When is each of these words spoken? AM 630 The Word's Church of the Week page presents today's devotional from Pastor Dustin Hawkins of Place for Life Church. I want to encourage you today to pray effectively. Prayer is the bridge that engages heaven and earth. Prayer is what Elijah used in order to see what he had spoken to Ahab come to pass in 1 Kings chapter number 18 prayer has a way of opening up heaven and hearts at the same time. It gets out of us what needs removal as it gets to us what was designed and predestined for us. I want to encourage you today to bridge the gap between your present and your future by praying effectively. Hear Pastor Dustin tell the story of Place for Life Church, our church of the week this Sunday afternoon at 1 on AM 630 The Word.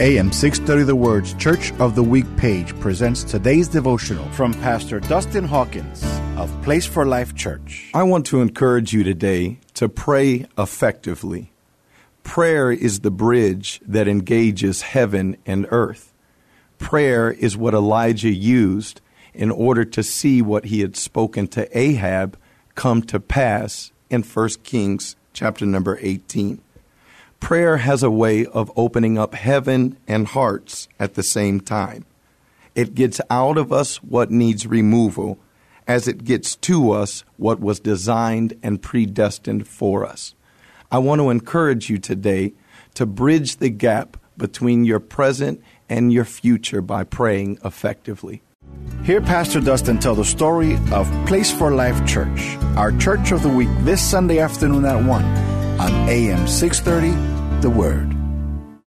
AM 0.00 0.32
630 0.32 0.84
The 0.84 0.96
Word's 0.96 1.34
Church 1.34 1.72
of 1.72 1.94
the 1.94 2.02
Week 2.02 2.24
page 2.38 2.74
presents 2.80 3.22
today's 3.22 3.68
devotional 3.68 4.26
from 4.30 4.54
Pastor 4.54 4.98
Dustin 4.98 5.44
Hawkins 5.44 6.02
of 6.38 6.50
Place 6.62 6.86
for 6.86 7.04
Life 7.04 7.34
Church. 7.34 7.90
I 7.92 8.04
want 8.04 8.24
to 8.28 8.40
encourage 8.40 8.94
you 8.94 9.04
today 9.04 9.58
to 9.74 9.90
pray 9.90 10.46
effectively. 10.56 11.52
Prayer 12.22 12.72
is 12.72 13.00
the 13.00 13.10
bridge 13.10 13.78
that 13.86 14.08
engages 14.08 14.80
heaven 14.80 15.36
and 15.44 15.66
earth. 15.70 16.14
Prayer 16.78 17.30
is 17.30 17.54
what 17.58 17.74
Elijah 17.74 18.32
used 18.32 19.02
in 19.34 19.50
order 19.50 19.84
to 19.84 20.02
see 20.02 20.40
what 20.40 20.64
he 20.64 20.80
had 20.80 20.96
spoken 20.96 21.46
to 21.48 21.78
Ahab 21.78 22.38
come 22.74 23.02
to 23.02 23.20
pass 23.20 23.92
in 24.08 24.22
1 24.22 24.48
Kings 24.62 25.16
chapter 25.34 25.66
number 25.66 25.98
18 26.00 26.62
prayer 27.40 27.78
has 27.78 28.02
a 28.02 28.10
way 28.10 28.46
of 28.46 28.70
opening 28.76 29.18
up 29.18 29.34
heaven 29.34 29.98
and 30.06 30.28
hearts 30.28 30.88
at 30.98 31.14
the 31.14 31.22
same 31.22 31.60
time. 31.60 32.04
It 32.74 32.94
gets 32.94 33.20
out 33.28 33.58
of 33.58 33.72
us 33.72 33.96
what 34.02 34.30
needs 34.30 34.66
removal 34.66 35.38
as 35.88 36.06
it 36.06 36.24
gets 36.24 36.54
to 36.54 36.92
us 36.92 37.24
what 37.36 37.58
was 37.58 37.80
designed 37.80 38.56
and 38.62 38.80
predestined 38.80 39.66
for 39.66 40.06
us. 40.06 40.34
I 40.92 40.98
want 40.98 41.20
to 41.20 41.30
encourage 41.30 41.90
you 41.90 41.98
today 41.98 42.52
to 42.94 43.06
bridge 43.06 43.56
the 43.56 43.70
gap 43.70 44.16
between 44.36 44.84
your 44.84 45.00
present 45.00 45.60
and 45.88 46.12
your 46.12 46.24
future 46.24 46.80
by 46.80 47.04
praying 47.04 47.58
effectively. 47.64 48.42
Hear 49.02 49.20
Pastor 49.20 49.60
Dustin 49.60 49.98
tell 49.98 50.14
the 50.14 50.24
story 50.24 50.78
of 50.92 51.10
Place 51.26 51.50
for 51.50 51.72
Life 51.72 52.06
Church, 52.06 52.56
our 52.76 52.92
church 52.92 53.32
of 53.32 53.42
the 53.42 53.48
week 53.48 53.68
this 53.80 54.00
Sunday 54.00 54.38
afternoon 54.38 54.84
at 54.84 55.04
1 55.04 55.49
on 55.80 56.08
AM 56.10 56.46
630 56.46 57.62
The 57.62 57.70
Word. 57.70 58.19